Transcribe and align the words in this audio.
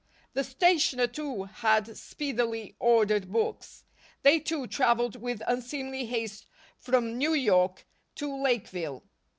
The 0.33 0.43
Stationer, 0.43 1.05
too, 1.05 1.43
had 1.43 1.95
speedily 1.95 2.75
ordered 2.79 3.31
books. 3.31 3.83
They, 4.23 4.39
too, 4.39 4.65
traveled 4.65 5.15
with 5.17 5.43
unseemly 5.45 6.07
haste 6.07 6.47
from 6.79 7.19
New 7.19 7.35
York 7.35 7.85
to 8.15 8.35
Lakeville. 8.35 9.03